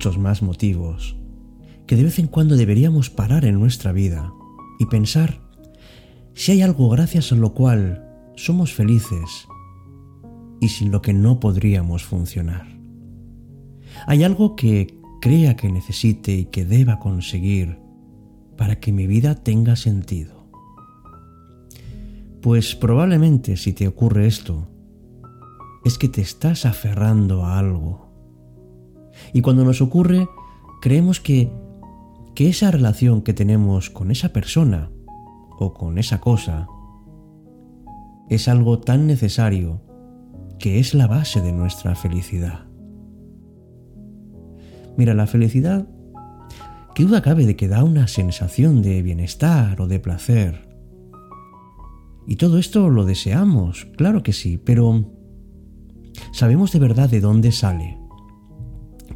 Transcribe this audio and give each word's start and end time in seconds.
muchos 0.00 0.16
más 0.16 0.40
motivos, 0.40 1.14
que 1.86 1.94
de 1.94 2.04
vez 2.04 2.18
en 2.18 2.26
cuando 2.26 2.56
deberíamos 2.56 3.10
parar 3.10 3.44
en 3.44 3.60
nuestra 3.60 3.92
vida 3.92 4.32
y 4.78 4.86
pensar 4.86 5.42
si 6.32 6.52
hay 6.52 6.62
algo 6.62 6.88
gracias 6.88 7.32
a 7.32 7.34
lo 7.34 7.52
cual 7.52 8.02
somos 8.34 8.72
felices 8.72 9.46
y 10.58 10.68
sin 10.68 10.90
lo 10.90 11.02
que 11.02 11.12
no 11.12 11.38
podríamos 11.38 12.02
funcionar. 12.02 12.66
Hay 14.06 14.24
algo 14.24 14.56
que 14.56 14.98
crea 15.20 15.54
que 15.54 15.70
necesite 15.70 16.32
y 16.32 16.44
que 16.46 16.64
deba 16.64 16.98
conseguir 16.98 17.78
para 18.56 18.80
que 18.80 18.92
mi 18.92 19.06
vida 19.06 19.34
tenga 19.34 19.76
sentido. 19.76 20.48
Pues 22.40 22.74
probablemente 22.74 23.58
si 23.58 23.74
te 23.74 23.86
ocurre 23.86 24.26
esto, 24.26 24.66
es 25.84 25.98
que 25.98 26.08
te 26.08 26.22
estás 26.22 26.64
aferrando 26.64 27.44
a 27.44 27.58
algo. 27.58 28.09
Y 29.32 29.42
cuando 29.42 29.64
nos 29.64 29.80
ocurre, 29.80 30.28
creemos 30.80 31.20
que, 31.20 31.52
que 32.34 32.48
esa 32.48 32.70
relación 32.70 33.22
que 33.22 33.34
tenemos 33.34 33.90
con 33.90 34.10
esa 34.10 34.32
persona 34.32 34.90
o 35.58 35.74
con 35.74 35.98
esa 35.98 36.20
cosa 36.20 36.68
es 38.28 38.48
algo 38.48 38.78
tan 38.80 39.06
necesario 39.06 39.82
que 40.58 40.78
es 40.78 40.94
la 40.94 41.06
base 41.06 41.40
de 41.40 41.52
nuestra 41.52 41.94
felicidad. 41.94 42.66
Mira, 44.96 45.14
la 45.14 45.26
felicidad, 45.26 45.88
qué 46.94 47.04
duda 47.04 47.22
cabe 47.22 47.46
de 47.46 47.56
que 47.56 47.68
da 47.68 47.82
una 47.82 48.06
sensación 48.08 48.82
de 48.82 49.02
bienestar 49.02 49.80
o 49.80 49.86
de 49.86 49.98
placer. 49.98 50.68
Y 52.26 52.36
todo 52.36 52.58
esto 52.58 52.90
lo 52.90 53.04
deseamos, 53.04 53.86
claro 53.96 54.22
que 54.22 54.32
sí, 54.32 54.58
pero 54.58 55.12
¿sabemos 56.32 56.72
de 56.72 56.78
verdad 56.78 57.08
de 57.08 57.20
dónde 57.20 57.50
sale? 57.50 57.99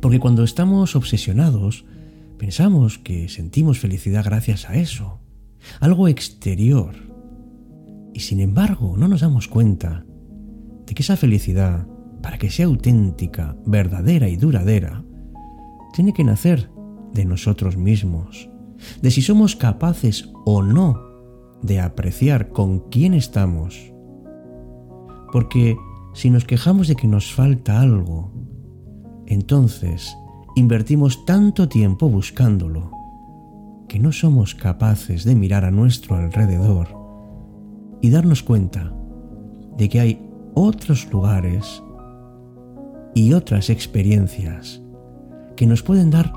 Porque 0.04 0.20
cuando 0.20 0.44
estamos 0.44 0.96
obsesionados, 0.96 1.86
pensamos 2.36 2.98
que 2.98 3.30
sentimos 3.30 3.78
felicidad 3.78 4.22
gracias 4.22 4.68
a 4.68 4.74
eso, 4.74 5.22
algo 5.80 6.08
exterior. 6.08 6.94
Y 8.12 8.20
sin 8.20 8.40
embargo, 8.40 8.98
no 8.98 9.08
nos 9.08 9.22
damos 9.22 9.48
cuenta 9.48 10.04
de 10.84 10.92
que 10.92 11.00
esa 11.00 11.16
felicidad, 11.16 11.86
para 12.20 12.36
que 12.36 12.50
sea 12.50 12.66
auténtica, 12.66 13.56
verdadera 13.64 14.28
y 14.28 14.36
duradera, 14.36 15.02
tiene 15.94 16.12
que 16.12 16.22
nacer 16.22 16.70
de 17.14 17.24
nosotros 17.24 17.78
mismos, 17.78 18.50
de 19.00 19.10
si 19.10 19.22
somos 19.22 19.56
capaces 19.56 20.28
o 20.44 20.62
no 20.62 21.00
de 21.62 21.80
apreciar 21.80 22.50
con 22.50 22.90
quién 22.90 23.14
estamos. 23.14 23.90
Porque 25.32 25.78
si 26.12 26.28
nos 26.28 26.44
quejamos 26.44 26.88
de 26.88 26.94
que 26.94 27.08
nos 27.08 27.32
falta 27.32 27.80
algo, 27.80 28.34
entonces 29.26 30.16
invertimos 30.56 31.24
tanto 31.24 31.68
tiempo 31.68 32.08
buscándolo 32.08 32.90
que 33.88 33.98
no 33.98 34.12
somos 34.12 34.54
capaces 34.54 35.24
de 35.24 35.34
mirar 35.34 35.64
a 35.64 35.70
nuestro 35.70 36.16
alrededor 36.16 36.88
y 38.00 38.10
darnos 38.10 38.42
cuenta 38.42 38.92
de 39.76 39.88
que 39.88 40.00
hay 40.00 40.30
otros 40.54 41.10
lugares 41.12 41.82
y 43.14 43.32
otras 43.32 43.70
experiencias 43.70 44.80
que 45.56 45.66
nos 45.66 45.82
pueden 45.82 46.10
dar 46.10 46.32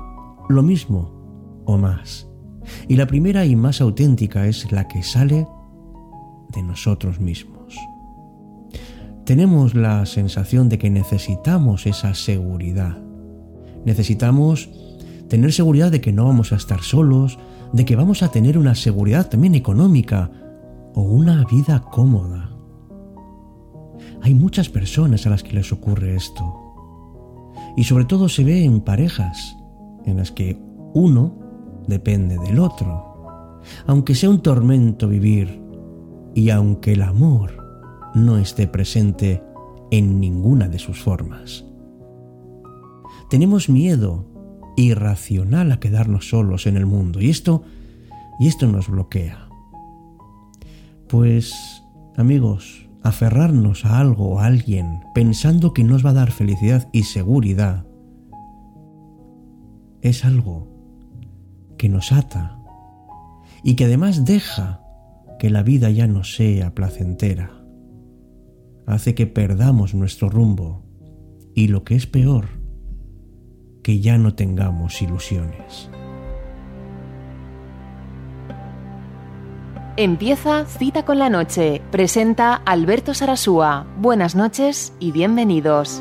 lo 0.48 0.62
mismo 0.62 1.62
o 1.64 1.76
más. 1.76 2.26
Y 2.86 2.96
la 2.96 3.06
primera 3.06 3.44
y 3.44 3.56
más 3.56 3.80
auténtica 3.80 4.46
es 4.46 4.70
la 4.72 4.86
que 4.86 5.02
sale 5.02 5.46
de 6.54 6.62
nosotros 6.62 7.20
mismos. 7.20 7.57
Tenemos 9.28 9.74
la 9.74 10.06
sensación 10.06 10.70
de 10.70 10.78
que 10.78 10.88
necesitamos 10.88 11.84
esa 11.84 12.14
seguridad. 12.14 12.96
Necesitamos 13.84 14.70
tener 15.28 15.52
seguridad 15.52 15.92
de 15.92 16.00
que 16.00 16.14
no 16.14 16.24
vamos 16.24 16.54
a 16.54 16.56
estar 16.56 16.80
solos, 16.80 17.38
de 17.74 17.84
que 17.84 17.94
vamos 17.94 18.22
a 18.22 18.30
tener 18.30 18.56
una 18.56 18.74
seguridad 18.74 19.28
también 19.28 19.54
económica 19.54 20.30
o 20.94 21.02
una 21.02 21.44
vida 21.44 21.80
cómoda. 21.90 22.48
Hay 24.22 24.32
muchas 24.32 24.70
personas 24.70 25.26
a 25.26 25.28
las 25.28 25.42
que 25.42 25.52
les 25.52 25.72
ocurre 25.72 26.16
esto. 26.16 27.52
Y 27.76 27.84
sobre 27.84 28.06
todo 28.06 28.30
se 28.30 28.44
ve 28.44 28.64
en 28.64 28.80
parejas 28.80 29.54
en 30.06 30.16
las 30.16 30.32
que 30.32 30.58
uno 30.94 31.38
depende 31.86 32.38
del 32.38 32.58
otro. 32.58 33.60
Aunque 33.86 34.14
sea 34.14 34.30
un 34.30 34.40
tormento 34.40 35.06
vivir 35.06 35.60
y 36.34 36.48
aunque 36.48 36.94
el 36.94 37.02
amor 37.02 37.57
no 38.18 38.38
esté 38.38 38.66
presente 38.66 39.42
en 39.90 40.20
ninguna 40.20 40.68
de 40.68 40.78
sus 40.78 41.00
formas. 41.00 41.64
Tenemos 43.30 43.68
miedo 43.68 44.26
irracional 44.76 45.72
a 45.72 45.80
quedarnos 45.80 46.28
solos 46.28 46.66
en 46.66 46.76
el 46.76 46.86
mundo 46.86 47.20
y 47.20 47.30
esto 47.30 47.64
y 48.38 48.46
esto 48.46 48.66
nos 48.66 48.88
bloquea. 48.88 49.48
Pues 51.08 51.82
amigos, 52.16 52.88
aferrarnos 53.02 53.84
a 53.84 53.98
algo 53.98 54.28
o 54.30 54.38
a 54.40 54.46
alguien 54.46 55.00
pensando 55.14 55.72
que 55.72 55.84
nos 55.84 56.04
va 56.04 56.10
a 56.10 56.14
dar 56.14 56.30
felicidad 56.30 56.88
y 56.92 57.04
seguridad 57.04 57.86
es 60.02 60.24
algo 60.24 60.68
que 61.76 61.88
nos 61.88 62.12
ata 62.12 62.58
y 63.62 63.74
que 63.74 63.86
además 63.86 64.24
deja 64.24 64.80
que 65.38 65.50
la 65.50 65.62
vida 65.62 65.90
ya 65.90 66.06
no 66.06 66.24
sea 66.24 66.74
placentera. 66.74 67.57
Hace 68.88 69.14
que 69.14 69.26
perdamos 69.26 69.92
nuestro 69.92 70.30
rumbo 70.30 70.82
y 71.54 71.68
lo 71.68 71.84
que 71.84 71.94
es 71.94 72.06
peor, 72.06 72.46
que 73.82 74.00
ya 74.00 74.16
no 74.16 74.34
tengamos 74.34 75.02
ilusiones. 75.02 75.90
Empieza 79.98 80.64
Cita 80.64 81.04
con 81.04 81.18
la 81.18 81.28
Noche. 81.28 81.82
Presenta 81.90 82.54
Alberto 82.54 83.12
Sarasúa. 83.12 83.86
Buenas 83.98 84.34
noches 84.34 84.94
y 84.98 85.12
bienvenidos. 85.12 86.00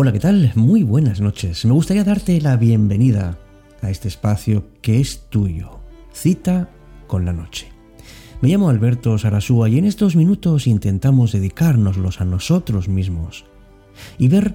Hola, 0.00 0.12
¿qué 0.12 0.20
tal? 0.20 0.52
Muy 0.54 0.84
buenas 0.84 1.20
noches. 1.20 1.64
Me 1.64 1.72
gustaría 1.72 2.04
darte 2.04 2.40
la 2.40 2.56
bienvenida 2.56 3.36
a 3.82 3.90
este 3.90 4.06
espacio 4.06 4.68
que 4.80 5.00
es 5.00 5.28
tuyo. 5.28 5.80
Cita 6.12 6.70
con 7.08 7.24
la 7.24 7.32
Noche. 7.32 7.66
Me 8.40 8.48
llamo 8.48 8.68
Alberto 8.68 9.18
Sarasúa 9.18 9.68
y 9.68 9.76
en 9.76 9.84
estos 9.84 10.14
minutos 10.14 10.68
intentamos 10.68 11.32
dedicárnoslos 11.32 12.20
a 12.20 12.24
nosotros 12.24 12.88
mismos 12.88 13.44
y 14.18 14.28
ver 14.28 14.54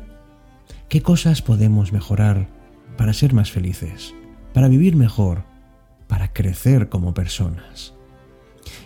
qué 0.88 1.02
cosas 1.02 1.42
podemos 1.42 1.92
mejorar 1.92 2.48
para 2.96 3.12
ser 3.12 3.34
más 3.34 3.52
felices, 3.52 4.16
para 4.54 4.70
vivir 4.70 4.96
mejor, 4.96 5.44
para 6.08 6.32
crecer 6.32 6.88
como 6.88 7.14
personas. 7.14 7.94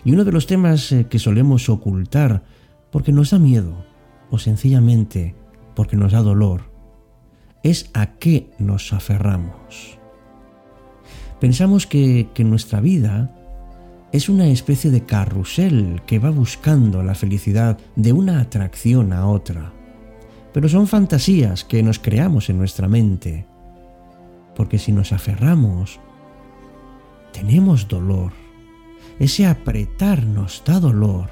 Y 0.04 0.10
uno 0.10 0.24
de 0.24 0.32
los 0.32 0.48
temas 0.48 0.90
eh, 0.90 1.06
que 1.08 1.20
solemos 1.20 1.68
ocultar 1.68 2.42
porque 2.90 3.12
nos 3.12 3.30
da 3.30 3.38
miedo 3.38 3.86
o 4.28 4.40
sencillamente 4.40 5.36
porque 5.78 5.96
nos 5.96 6.10
da 6.10 6.22
dolor 6.22 6.72
es 7.62 7.88
a 7.94 8.18
qué 8.18 8.50
nos 8.58 8.92
aferramos. 8.92 9.98
Pensamos 11.38 11.86
que, 11.86 12.26
que 12.34 12.42
nuestra 12.42 12.80
vida 12.80 13.32
es 14.10 14.28
una 14.28 14.48
especie 14.48 14.90
de 14.90 15.04
carrusel 15.04 16.02
que 16.04 16.18
va 16.18 16.30
buscando 16.30 17.04
la 17.04 17.14
felicidad 17.14 17.78
de 17.94 18.12
una 18.12 18.40
atracción 18.40 19.12
a 19.12 19.28
otra 19.28 19.72
pero 20.52 20.68
son 20.68 20.88
fantasías 20.88 21.62
que 21.62 21.84
nos 21.84 22.00
creamos 22.00 22.50
en 22.50 22.58
nuestra 22.58 22.88
mente. 22.88 23.46
Porque 24.56 24.78
si 24.78 24.90
nos 24.90 25.12
aferramos, 25.12 26.00
tenemos 27.32 27.86
dolor. 27.86 28.32
Ese 29.20 29.46
apretar 29.46 30.24
nos 30.24 30.64
da 30.64 30.80
dolor, 30.80 31.30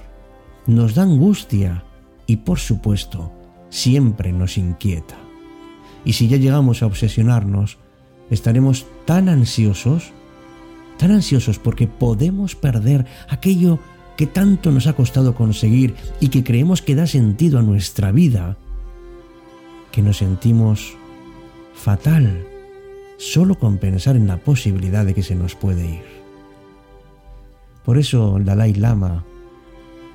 nos 0.66 0.94
da 0.94 1.02
angustia 1.02 1.82
y 2.26 2.36
por 2.36 2.60
supuesto 2.60 3.32
siempre 3.70 4.32
nos 4.32 4.58
inquieta. 4.58 5.16
Y 6.04 6.12
si 6.14 6.28
ya 6.28 6.36
llegamos 6.36 6.82
a 6.82 6.86
obsesionarnos, 6.86 7.78
estaremos 8.30 8.86
tan 9.04 9.28
ansiosos, 9.28 10.12
tan 10.98 11.10
ansiosos 11.10 11.58
porque 11.58 11.86
podemos 11.86 12.54
perder 12.54 13.06
aquello 13.28 13.78
que 14.16 14.26
tanto 14.26 14.70
nos 14.70 14.86
ha 14.86 14.94
costado 14.94 15.34
conseguir 15.34 15.94
y 16.20 16.28
que 16.28 16.42
creemos 16.42 16.80
que 16.80 16.94
da 16.94 17.06
sentido 17.06 17.58
a 17.58 17.62
nuestra 17.62 18.12
vida, 18.12 18.56
que 19.92 20.02
nos 20.02 20.18
sentimos 20.18 20.96
fatal 21.74 22.46
solo 23.18 23.58
con 23.58 23.78
pensar 23.78 24.16
en 24.16 24.26
la 24.26 24.38
posibilidad 24.38 25.04
de 25.04 25.14
que 25.14 25.22
se 25.22 25.34
nos 25.34 25.54
puede 25.54 25.86
ir. 25.86 26.16
Por 27.84 27.98
eso 27.98 28.36
el 28.36 28.44
Dalai 28.44 28.74
Lama 28.74 29.24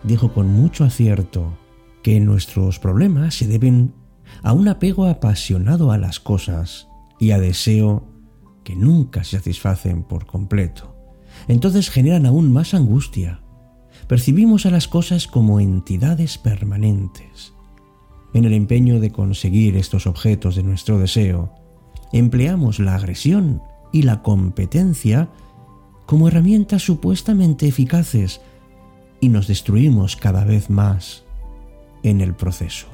dijo 0.04 0.34
con 0.34 0.48
mucho 0.48 0.84
acierto 0.84 1.54
que 2.04 2.20
nuestros 2.20 2.80
problemas 2.80 3.36
se 3.36 3.48
deben 3.48 3.94
a 4.44 4.54
un 4.54 4.68
apego 4.68 5.06
apasionado 5.06 5.92
a 5.92 5.98
las 5.98 6.20
cosas 6.20 6.88
y 7.20 7.32
a 7.32 7.40
deseo 7.40 8.08
que 8.64 8.76
nunca 8.76 9.24
se 9.24 9.38
satisfacen 9.38 10.04
por 10.04 10.26
completo. 10.26 10.96
entonces 11.48 11.90
generan 11.90 12.26
aún 12.26 12.52
más 12.52 12.74
angustia. 12.74 13.42
Percibimos 14.08 14.66
a 14.66 14.72
las 14.72 14.88
cosas 14.88 15.28
como 15.28 15.60
entidades 15.60 16.38
permanentes. 16.38 17.54
En 18.34 18.46
el 18.46 18.54
empeño 18.54 19.00
de 19.00 19.12
conseguir 19.12 19.78
estos 19.78 20.08
objetos 20.08 20.56
de 20.56 20.64
nuestro 20.64 21.00
deseo, 21.00 21.54
empleamos 22.12 22.80
la 22.80 22.96
agresión 22.96 23.62
y 23.92 24.04
la 24.04 24.22
competencia 24.22 25.30
como 26.06 26.28
herramientas 26.28 26.84
supuestamente 26.84 27.68
eficaces 27.68 28.42
y 29.20 29.30
nos 29.30 29.48
destruimos 29.48 30.16
cada 30.16 30.44
vez 30.44 30.70
más 30.70 31.24
en 32.04 32.22
el 32.22 32.34
proceso. 32.34 32.88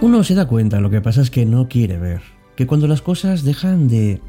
Uno 0.00 0.22
se 0.22 0.34
da 0.34 0.46
cuenta, 0.46 0.80
lo 0.80 0.90
que 0.90 1.00
pasa 1.00 1.22
es 1.22 1.30
que 1.30 1.44
no 1.46 1.66
quiere 1.66 1.98
ver, 1.98 2.20
que 2.56 2.66
cuando 2.66 2.86
las 2.86 3.02
cosas 3.02 3.42
dejan 3.42 3.88
de, 3.88 4.20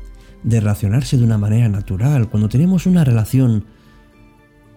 de 0.45 0.59
relacionarse 0.59 1.18
de 1.18 1.24
una 1.24 1.39
manera 1.39 1.68
natural, 1.69 2.30
cuando 2.30 2.50
tenemos 2.50 2.86
una 2.86 3.03
relación 3.03 3.65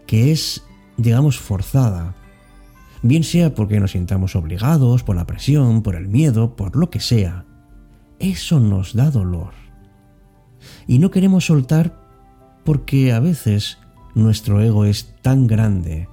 que 0.06 0.32
es, 0.32 0.64
digamos, 0.96 1.38
forzada, 1.38 2.16
bien 3.02 3.22
sea 3.22 3.54
porque 3.54 3.78
nos 3.78 3.92
sintamos 3.92 4.34
obligados, 4.34 5.02
por 5.02 5.14
la 5.14 5.26
presión, 5.26 5.82
por 5.82 5.94
el 5.94 6.08
miedo, 6.08 6.56
por 6.56 6.74
lo 6.74 6.88
que 6.88 7.00
sea, 7.00 7.44
eso 8.18 8.60
nos 8.60 8.94
da 8.94 9.10
dolor. 9.10 9.52
Y 10.86 10.98
no 10.98 11.10
queremos 11.10 11.44
soltar 11.44 12.02
porque 12.64 13.12
a 13.12 13.20
veces 13.20 13.78
nuestro 14.14 14.62
ego 14.62 14.86
es 14.86 15.14
tan 15.20 15.46
grande 15.46 16.08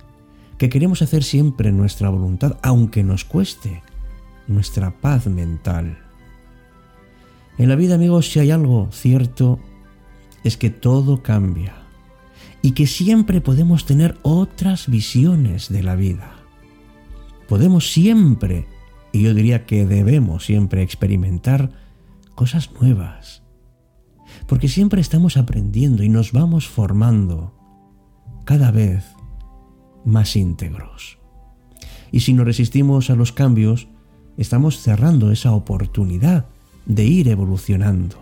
que 0.57 0.67
queremos 0.67 1.01
hacer 1.01 1.23
siempre 1.23 1.71
nuestra 1.71 2.09
voluntad, 2.09 2.57
aunque 2.61 3.05
nos 3.05 3.23
cueste 3.23 3.81
nuestra 4.47 4.91
paz 4.99 5.27
mental. 5.27 6.04
En 7.57 7.69
la 7.69 7.75
vida, 7.75 7.95
amigos, 7.95 8.31
si 8.31 8.39
hay 8.39 8.51
algo 8.51 8.89
cierto, 8.91 9.59
es 10.43 10.57
que 10.57 10.69
todo 10.69 11.23
cambia 11.23 11.75
y 12.61 12.71
que 12.71 12.85
siempre 12.85 13.41
podemos 13.41 13.85
tener 13.85 14.17
otras 14.23 14.87
visiones 14.87 15.69
de 15.69 15.83
la 15.83 15.95
vida. 15.95 16.35
Podemos 17.47 17.91
siempre, 17.91 18.67
y 19.11 19.21
yo 19.21 19.33
diría 19.33 19.65
que 19.65 19.85
debemos 19.85 20.45
siempre 20.45 20.81
experimentar 20.81 21.71
cosas 22.33 22.71
nuevas, 22.81 23.43
porque 24.47 24.67
siempre 24.67 24.99
estamos 24.99 25.37
aprendiendo 25.37 26.03
y 26.03 26.09
nos 26.09 26.31
vamos 26.31 26.67
formando 26.67 27.53
cada 28.43 28.71
vez 28.71 29.05
más 30.03 30.35
íntegros. 30.35 31.19
Y 32.11 32.21
si 32.21 32.33
no 32.33 32.43
resistimos 32.43 33.09
a 33.09 33.15
los 33.15 33.31
cambios, 33.31 33.87
estamos 34.37 34.79
cerrando 34.81 35.31
esa 35.31 35.53
oportunidad 35.53 36.47
de 36.85 37.05
ir 37.05 37.27
evolucionando. 37.27 38.17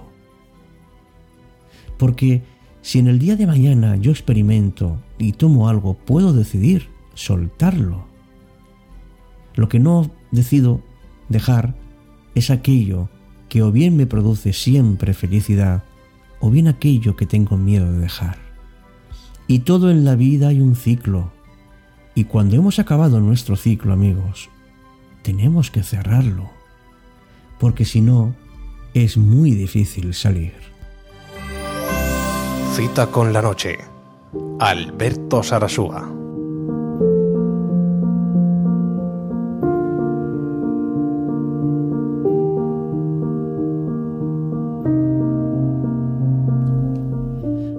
Porque 1.97 2.43
si 2.81 2.99
en 2.99 3.07
el 3.07 3.19
día 3.19 3.35
de 3.35 3.47
mañana 3.47 3.95
yo 3.95 4.11
experimento 4.11 4.97
y 5.17 5.33
tomo 5.33 5.69
algo, 5.69 5.93
puedo 5.93 6.33
decidir 6.33 6.89
soltarlo. 7.13 8.05
Lo 9.55 9.69
que 9.69 9.79
no 9.79 10.11
decido 10.31 10.81
dejar 11.29 11.75
es 12.35 12.49
aquello 12.49 13.09
que 13.49 13.61
o 13.61 13.71
bien 13.71 13.95
me 13.95 14.07
produce 14.07 14.51
siempre 14.51 15.13
felicidad, 15.13 15.83
o 16.39 16.49
bien 16.49 16.67
aquello 16.67 17.15
que 17.15 17.25
tengo 17.25 17.55
miedo 17.55 17.91
de 17.91 17.99
dejar. 17.99 18.37
Y 19.47 19.59
todo 19.59 19.91
en 19.91 20.03
la 20.03 20.15
vida 20.15 20.47
hay 20.47 20.59
un 20.59 20.75
ciclo. 20.75 21.31
Y 22.15 22.25
cuando 22.25 22.55
hemos 22.55 22.79
acabado 22.79 23.19
nuestro 23.19 23.55
ciclo, 23.55 23.93
amigos, 23.93 24.49
tenemos 25.21 25.71
que 25.71 25.83
cerrarlo, 25.83 26.49
porque 27.59 27.85
si 27.85 28.01
no, 28.01 28.35
es 28.93 29.17
muy 29.17 29.51
difícil 29.51 30.13
salir. 30.13 30.53
Cita 32.73 33.07
con 33.07 33.33
la 33.33 33.41
noche. 33.41 33.77
Alberto 34.59 35.41
Sarasúa. 35.41 36.09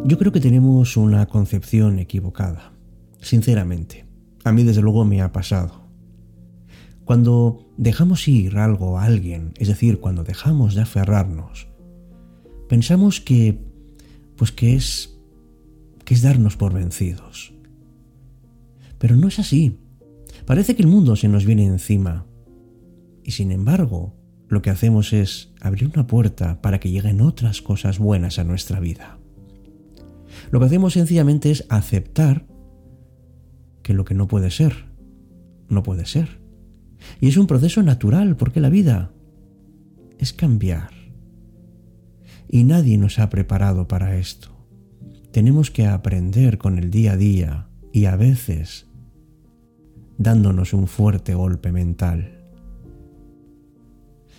Yo 0.07 0.19
creo 0.19 0.33
que 0.33 0.41
tenemos 0.41 0.97
una 0.97 1.27
concepción 1.27 1.99
equivocada, 1.99 2.73
sinceramente. 3.21 4.05
A 4.45 4.53
mí 4.53 4.63
desde 4.63 4.83
luego 4.83 5.05
me 5.05 5.23
ha 5.23 5.33
pasado. 5.33 5.84
Cuando 7.05 7.67
dejamos 7.77 8.27
ir 8.29 8.57
algo 8.57 8.99
a 8.99 9.05
alguien, 9.05 9.53
es 9.59 9.69
decir, 9.69 10.01
cuando 10.01 10.25
dejamos 10.25 10.75
de 10.75 10.83
aferrarnos, 10.83 11.69
pensamos 12.69 13.21
que 13.21 13.61
pues 14.37 14.53
que 14.53 14.75
es 14.75 15.15
que 16.05 16.15
es 16.15 16.23
darnos 16.23 16.57
por 16.57 16.73
vencidos. 16.73 17.55
Pero 18.99 19.17
no 19.17 19.29
es 19.29 19.39
así. 19.39 19.79
Parece 20.47 20.77
que 20.77 20.83
el 20.83 20.89
mundo 20.89 21.17
se 21.17 21.29
nos 21.29 21.45
viene 21.47 21.67
encima. 21.67 22.27
Y 23.23 23.33
sin 23.33 23.53
embargo, 23.53 24.15
lo 24.49 24.61
que 24.61 24.71
hacemos 24.71 25.13
es 25.13 25.53
abrir 25.61 25.91
una 25.95 26.07
puerta 26.07 26.61
para 26.61 26.79
que 26.79 26.91
lleguen 26.91 27.21
otras 27.21 27.63
cosas 27.63 27.99
buenas 27.99 28.39
a 28.39 28.45
nuestra 28.45 28.81
vida. 28.81 29.19
Lo 30.51 30.61
que 30.61 30.67
hacemos 30.67 30.93
sencillamente 30.93 31.51
es 31.51 31.65
aceptar 31.71 32.47
que 33.83 33.95
lo 33.95 34.05
que 34.05 34.15
no 34.15 34.29
puede 34.29 34.51
ser, 34.51 34.87
no 35.69 35.83
puede 35.83 36.07
ser. 36.07 36.44
Y 37.21 37.29
es 37.29 37.37
un 37.37 37.47
proceso 37.47 37.83
natural 37.83 38.37
porque 38.37 38.61
la 38.61 38.69
vida 38.69 39.13
es 40.19 40.33
cambiar. 40.33 40.91
Y 42.49 42.65
nadie 42.65 42.99
nos 42.99 43.19
ha 43.19 43.31
preparado 43.31 43.89
para 43.89 44.17
esto. 44.17 44.51
Tenemos 45.33 45.71
que 45.71 45.87
aprender 45.87 46.59
con 46.59 46.79
el 46.79 46.91
día 46.91 47.13
a 47.13 47.17
día 47.17 47.69
y 47.93 48.05
a 48.05 48.17
veces 48.17 48.87
dándonos 50.19 50.73
un 50.73 50.87
fuerte 50.87 51.35
golpe 51.35 51.73
mental. 51.73 52.45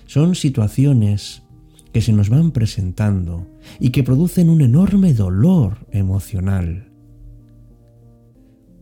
Son 0.06 0.36
situaciones 0.36 1.44
que 1.92 2.02
se 2.02 2.14
nos 2.14 2.30
van 2.30 2.52
presentando 2.52 3.48
y 3.80 3.90
que 3.90 4.04
producen 4.04 4.50
un 4.50 4.62
enorme 4.62 5.14
dolor 5.14 5.88
emocional. 5.92 6.92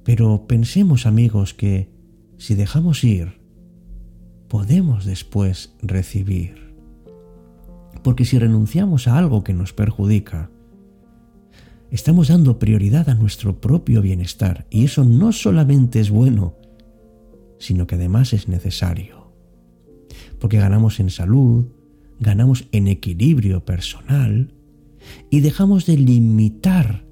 Pero 0.03 0.47
pensemos 0.47 1.05
amigos 1.05 1.53
que 1.53 1.89
si 2.37 2.55
dejamos 2.55 3.03
ir, 3.03 3.42
podemos 4.53 5.03
después 5.03 5.73
recibir. 5.81 6.75
Porque 8.03 8.23
si 8.23 8.37
renunciamos 8.37 9.07
a 9.07 9.17
algo 9.17 9.43
que 9.43 9.51
nos 9.51 9.73
perjudica, 9.73 10.51
estamos 11.89 12.27
dando 12.27 12.59
prioridad 12.59 13.09
a 13.09 13.15
nuestro 13.15 13.59
propio 13.59 14.03
bienestar 14.03 14.67
y 14.69 14.85
eso 14.85 15.05
no 15.05 15.31
solamente 15.31 15.99
es 15.99 16.11
bueno, 16.11 16.55
sino 17.57 17.87
que 17.87 17.95
además 17.95 18.31
es 18.33 18.47
necesario. 18.47 19.33
Porque 20.37 20.59
ganamos 20.59 20.99
en 20.99 21.09
salud, 21.09 21.65
ganamos 22.19 22.67
en 22.71 22.87
equilibrio 22.87 23.65
personal 23.65 24.53
y 25.31 25.39
dejamos 25.39 25.87
de 25.87 25.97
limitar 25.97 27.07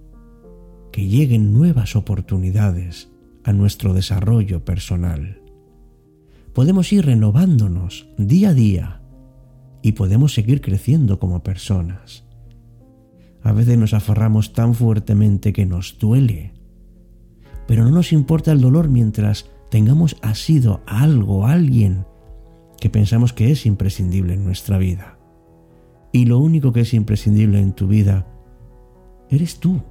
que 0.91 1.07
lleguen 1.07 1.53
nuevas 1.53 1.95
oportunidades 1.95 3.09
a 3.43 3.51
nuestro 3.51 3.95
desarrollo 3.95 4.63
personal 4.63 5.40
podemos 6.53 6.91
ir 6.91 7.05
renovándonos 7.05 8.07
día 8.17 8.49
a 8.49 8.53
día 8.53 9.01
y 9.81 9.93
podemos 9.93 10.33
seguir 10.33 10.61
creciendo 10.61 11.19
como 11.19 11.43
personas. 11.43 12.25
A 13.43 13.53
veces 13.53 13.77
nos 13.77 13.93
aferramos 13.93 14.53
tan 14.53 14.75
fuertemente 14.75 15.53
que 15.53 15.65
nos 15.65 15.97
duele, 15.97 16.53
pero 17.67 17.83
no 17.83 17.91
nos 17.91 18.13
importa 18.13 18.51
el 18.51 18.61
dolor 18.61 18.89
mientras 18.89 19.49
tengamos 19.69 20.17
asido 20.21 20.81
a 20.85 21.01
algo, 21.01 21.47
a 21.47 21.53
alguien 21.53 22.05
que 22.79 22.89
pensamos 22.89 23.33
que 23.33 23.51
es 23.51 23.65
imprescindible 23.65 24.33
en 24.33 24.43
nuestra 24.43 24.77
vida. 24.77 25.17
Y 26.11 26.25
lo 26.25 26.39
único 26.39 26.73
que 26.73 26.81
es 26.81 26.93
imprescindible 26.93 27.59
en 27.59 27.73
tu 27.73 27.87
vida 27.87 28.27
eres 29.29 29.59
tú. 29.59 29.81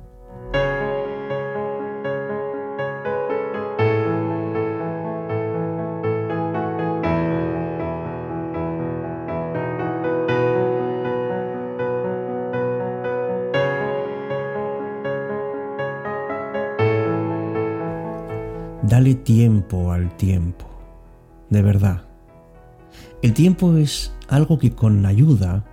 Es 23.61 24.11
algo 24.29 24.59
que 24.59 24.73
con 24.73 25.05
ayuda 25.05 25.67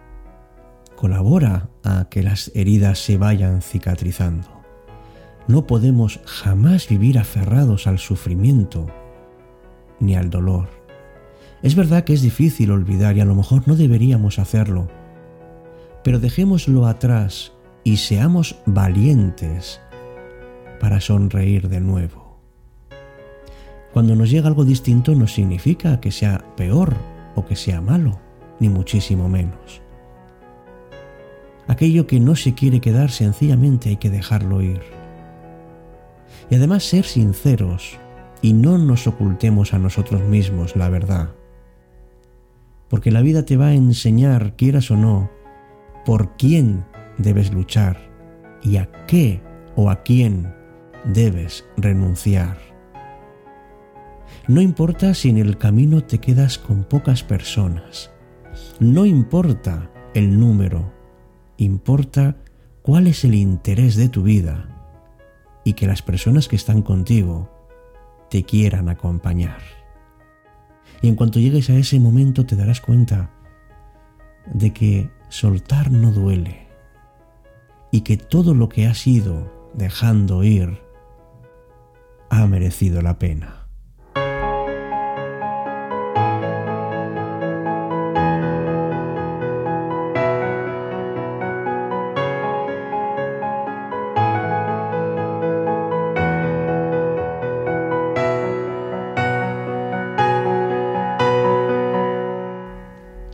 colabora 0.97 1.69
a 1.85 2.09
que 2.09 2.21
las 2.21 2.51
heridas 2.53 2.99
se 2.99 3.17
vayan 3.17 3.61
cicatrizando. 3.61 4.49
No 5.47 5.67
podemos 5.67 6.19
jamás 6.25 6.89
vivir 6.89 7.17
aferrados 7.17 7.87
al 7.87 7.97
sufrimiento 7.97 8.87
ni 10.01 10.17
al 10.17 10.29
dolor. 10.29 10.67
Es 11.63 11.75
verdad 11.75 12.03
que 12.03 12.11
es 12.11 12.21
difícil 12.21 12.71
olvidar 12.71 13.15
y 13.15 13.21
a 13.21 13.25
lo 13.25 13.35
mejor 13.35 13.65
no 13.69 13.77
deberíamos 13.77 14.37
hacerlo, 14.37 14.89
pero 16.03 16.19
dejémoslo 16.19 16.87
atrás 16.87 17.53
y 17.85 17.97
seamos 17.97 18.57
valientes 18.65 19.79
para 20.81 20.99
sonreír 20.99 21.69
de 21.69 21.79
nuevo. 21.79 22.41
Cuando 23.93 24.13
nos 24.13 24.29
llega 24.29 24.49
algo 24.49 24.65
distinto 24.65 25.15
no 25.15 25.25
significa 25.25 26.01
que 26.01 26.11
sea 26.11 26.43
peor 26.57 27.16
o 27.37 27.45
que 27.45 27.55
sea 27.55 27.81
malo, 27.81 28.19
ni 28.59 28.67
muchísimo 28.67 29.29
menos. 29.29 29.81
Aquello 31.67 32.07
que 32.07 32.19
no 32.19 32.35
se 32.35 32.55
quiere 32.55 32.81
quedar 32.81 33.11
sencillamente 33.11 33.89
hay 33.89 33.97
que 33.97 34.09
dejarlo 34.09 34.61
ir. 34.63 34.81
Y 36.49 36.55
además 36.55 36.83
ser 36.83 37.05
sinceros 37.05 37.99
y 38.41 38.53
no 38.53 38.79
nos 38.79 39.05
ocultemos 39.05 39.73
a 39.75 39.79
nosotros 39.79 40.21
mismos 40.23 40.75
la 40.75 40.89
verdad. 40.89 41.29
Porque 42.89 43.11
la 43.11 43.21
vida 43.21 43.43
te 43.43 43.55
va 43.55 43.67
a 43.67 43.73
enseñar, 43.75 44.55
quieras 44.55 44.89
o 44.89 44.97
no, 44.97 45.29
por 46.05 46.37
quién 46.37 46.85
debes 47.19 47.53
luchar 47.53 47.99
y 48.63 48.77
a 48.77 48.89
qué 49.05 49.41
o 49.75 49.91
a 49.91 50.01
quién 50.01 50.55
debes 51.05 51.65
renunciar. 51.77 52.66
No 54.47 54.61
importa 54.61 55.13
si 55.13 55.29
en 55.29 55.37
el 55.37 55.57
camino 55.57 56.05
te 56.05 56.19
quedas 56.19 56.57
con 56.57 56.85
pocas 56.85 57.21
personas. 57.21 58.11
No 58.79 59.05
importa 59.05 59.91
el 60.13 60.39
número. 60.39 60.93
Importa 61.57 62.37
cuál 62.81 63.07
es 63.07 63.25
el 63.25 63.35
interés 63.35 63.97
de 63.97 64.07
tu 64.07 64.23
vida 64.23 64.69
y 65.65 65.73
que 65.73 65.85
las 65.85 66.01
personas 66.01 66.47
que 66.47 66.55
están 66.55 66.81
contigo 66.81 67.51
te 68.29 68.43
quieran 68.43 68.87
acompañar. 68.87 69.59
Y 71.01 71.09
en 71.09 71.15
cuanto 71.15 71.39
llegues 71.39 71.69
a 71.69 71.75
ese 71.75 71.99
momento 71.99 72.45
te 72.45 72.55
darás 72.55 72.79
cuenta 72.79 73.31
de 74.53 74.71
que 74.71 75.09
soltar 75.27 75.91
no 75.91 76.13
duele 76.13 76.67
y 77.91 78.01
que 78.01 78.15
todo 78.15 78.53
lo 78.53 78.69
que 78.69 78.87
has 78.87 79.05
ido 79.05 79.69
dejando 79.73 80.45
ir 80.45 80.81
ha 82.29 82.47
merecido 82.47 83.01
la 83.01 83.19
pena. 83.19 83.66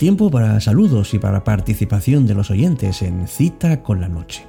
Tiempo 0.03 0.29
para 0.29 0.59
saludos 0.59 1.13
y 1.13 1.19
para 1.19 1.45
participación 1.45 2.27
de 2.27 2.33
los 2.33 2.51
oyentes 2.51 3.01
en 3.03 3.25
Cita 3.25 3.81
con 3.83 4.01
la 4.01 4.09
Noche. 4.09 4.45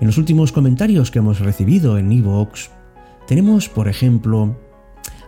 En 0.00 0.06
los 0.06 0.16
últimos 0.16 0.52
comentarios 0.52 1.10
que 1.10 1.18
hemos 1.18 1.40
recibido 1.40 1.98
en 1.98 2.10
Evox, 2.10 2.70
tenemos, 3.26 3.68
por 3.68 3.88
ejemplo, 3.88 4.56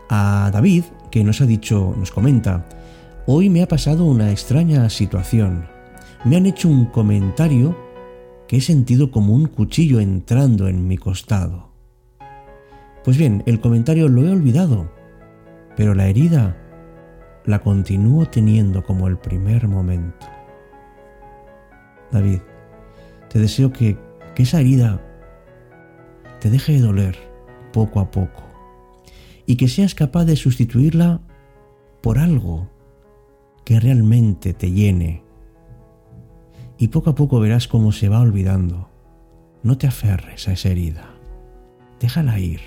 a 0.08 0.48
David, 0.54 0.84
que 1.10 1.22
nos 1.22 1.42
ha 1.42 1.44
dicho, 1.44 1.94
nos 1.98 2.12
comenta, 2.12 2.66
hoy 3.26 3.50
me 3.50 3.62
ha 3.62 3.68
pasado 3.68 4.06
una 4.06 4.30
extraña 4.30 4.88
situación. 4.88 5.66
Me 6.24 6.38
han 6.38 6.46
hecho 6.46 6.70
un 6.70 6.86
comentario 6.86 7.76
que 8.48 8.56
he 8.56 8.60
sentido 8.62 9.10
como 9.10 9.34
un 9.34 9.48
cuchillo 9.48 10.00
entrando 10.00 10.66
en 10.66 10.88
mi 10.88 10.96
costado. 10.96 11.72
Pues 13.04 13.18
bien, 13.18 13.42
el 13.44 13.60
comentario 13.60 14.08
lo 14.08 14.26
he 14.26 14.30
olvidado, 14.30 14.90
pero 15.76 15.94
la 15.94 16.08
herida 16.08 16.56
la 17.46 17.60
continúo 17.60 18.26
teniendo 18.26 18.84
como 18.84 19.06
el 19.06 19.16
primer 19.16 19.68
momento. 19.68 20.26
David, 22.10 22.40
te 23.28 23.38
deseo 23.38 23.72
que, 23.72 23.98
que 24.34 24.42
esa 24.42 24.60
herida 24.60 25.00
te 26.40 26.50
deje 26.50 26.72
de 26.72 26.80
doler 26.80 27.16
poco 27.72 28.00
a 28.00 28.10
poco 28.10 28.42
y 29.46 29.56
que 29.56 29.68
seas 29.68 29.94
capaz 29.94 30.24
de 30.24 30.36
sustituirla 30.36 31.20
por 32.00 32.18
algo 32.18 32.68
que 33.64 33.80
realmente 33.80 34.52
te 34.52 34.70
llene. 34.70 35.24
Y 36.78 36.88
poco 36.88 37.10
a 37.10 37.14
poco 37.14 37.40
verás 37.40 37.68
cómo 37.68 37.92
se 37.92 38.08
va 38.08 38.20
olvidando. 38.20 38.90
No 39.62 39.78
te 39.78 39.86
aferres 39.86 40.46
a 40.46 40.52
esa 40.52 40.68
herida. 40.68 41.14
Déjala 42.00 42.38
ir 42.38 42.60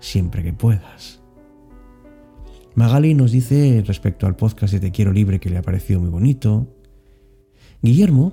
siempre 0.00 0.42
que 0.42 0.52
puedas. 0.52 1.21
Magali 2.74 3.12
nos 3.12 3.32
dice 3.32 3.84
respecto 3.86 4.26
al 4.26 4.34
podcast 4.34 4.72
de 4.72 4.80
Te 4.80 4.92
Quiero 4.92 5.12
Libre 5.12 5.38
que 5.38 5.50
le 5.50 5.58
ha 5.58 5.62
parecido 5.62 6.00
muy 6.00 6.08
bonito. 6.08 6.74
Guillermo, 7.82 8.32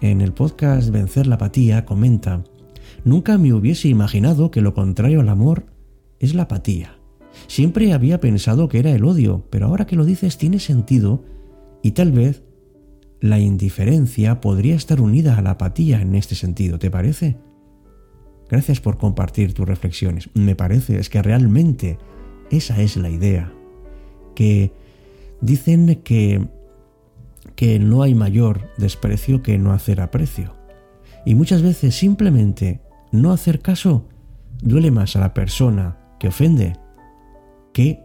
en 0.00 0.20
el 0.20 0.32
podcast 0.32 0.90
Vencer 0.90 1.28
la 1.28 1.36
apatía, 1.36 1.84
comenta, 1.84 2.42
Nunca 3.04 3.38
me 3.38 3.52
hubiese 3.52 3.86
imaginado 3.86 4.50
que 4.50 4.60
lo 4.60 4.74
contrario 4.74 5.20
al 5.20 5.28
amor 5.28 5.66
es 6.18 6.34
la 6.34 6.42
apatía. 6.42 6.98
Siempre 7.46 7.92
había 7.92 8.18
pensado 8.18 8.68
que 8.68 8.80
era 8.80 8.90
el 8.90 9.04
odio, 9.04 9.46
pero 9.50 9.66
ahora 9.66 9.86
que 9.86 9.94
lo 9.94 10.04
dices 10.04 10.36
tiene 10.36 10.58
sentido 10.58 11.24
y 11.80 11.92
tal 11.92 12.10
vez 12.10 12.42
la 13.20 13.38
indiferencia 13.38 14.40
podría 14.40 14.74
estar 14.74 15.00
unida 15.00 15.38
a 15.38 15.42
la 15.42 15.52
apatía 15.52 16.02
en 16.02 16.16
este 16.16 16.34
sentido, 16.34 16.80
¿te 16.80 16.90
parece? 16.90 17.38
Gracias 18.48 18.80
por 18.80 18.98
compartir 18.98 19.54
tus 19.54 19.68
reflexiones. 19.68 20.28
Me 20.34 20.56
parece, 20.56 20.98
es 20.98 21.08
que 21.08 21.22
realmente 21.22 21.98
esa 22.50 22.82
es 22.82 22.96
la 22.96 23.10
idea 23.10 23.52
que 24.40 24.72
dicen 25.42 25.96
que, 25.96 26.48
que 27.56 27.78
no 27.78 28.00
hay 28.00 28.14
mayor 28.14 28.70
desprecio 28.78 29.42
que 29.42 29.58
no 29.58 29.74
hacer 29.74 30.00
aprecio. 30.00 30.54
Y 31.26 31.34
muchas 31.34 31.60
veces 31.60 31.94
simplemente 31.94 32.80
no 33.12 33.32
hacer 33.32 33.60
caso 33.60 34.08
duele 34.62 34.90
más 34.90 35.14
a 35.14 35.20
la 35.20 35.34
persona 35.34 35.98
que 36.18 36.28
ofende 36.28 36.72
que 37.74 38.02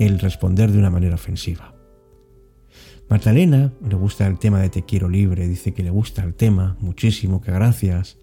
el 0.00 0.18
responder 0.18 0.72
de 0.72 0.80
una 0.80 0.90
manera 0.90 1.14
ofensiva. 1.14 1.76
Magdalena 3.08 3.72
le 3.88 3.94
gusta 3.94 4.26
el 4.26 4.40
tema 4.40 4.60
de 4.60 4.70
Te 4.70 4.82
quiero 4.84 5.08
libre, 5.08 5.46
dice 5.46 5.74
que 5.74 5.84
le 5.84 5.90
gusta 5.90 6.24
el 6.24 6.34
tema 6.34 6.76
muchísimo, 6.80 7.40
que 7.40 7.52
gracias. 7.52 8.18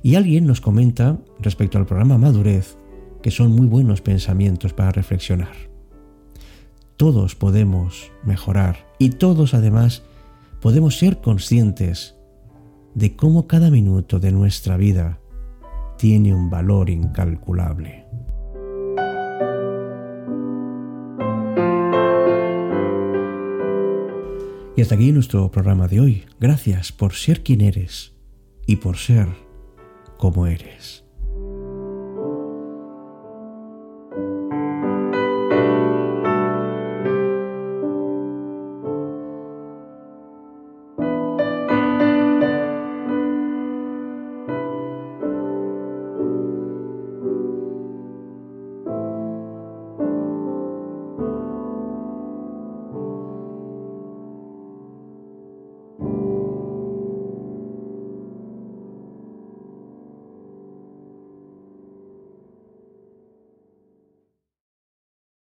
Y 0.00 0.14
alguien 0.14 0.46
nos 0.46 0.60
comenta 0.60 1.18
respecto 1.40 1.76
al 1.76 1.86
programa 1.86 2.18
Madurez 2.18 2.78
que 3.20 3.32
son 3.32 3.50
muy 3.50 3.66
buenos 3.66 4.00
pensamientos 4.00 4.72
para 4.72 4.92
reflexionar 4.92 5.74
todos 6.96 7.34
podemos 7.34 8.10
mejorar 8.24 8.86
y 8.98 9.10
todos 9.10 9.54
además 9.54 10.02
podemos 10.60 10.98
ser 10.98 11.20
conscientes 11.20 12.16
de 12.94 13.14
cómo 13.14 13.46
cada 13.46 13.70
minuto 13.70 14.18
de 14.18 14.32
nuestra 14.32 14.76
vida 14.76 15.20
tiene 15.98 16.34
un 16.34 16.50
valor 16.50 16.90
incalculable. 16.90 18.06
Y 24.76 24.82
hasta 24.82 24.94
aquí 24.94 25.10
nuestro 25.10 25.50
programa 25.50 25.88
de 25.88 26.00
hoy. 26.00 26.24
Gracias 26.38 26.92
por 26.92 27.14
ser 27.14 27.42
quien 27.42 27.62
eres 27.62 28.12
y 28.66 28.76
por 28.76 28.98
ser 28.98 29.28
como 30.18 30.46
eres. 30.46 31.05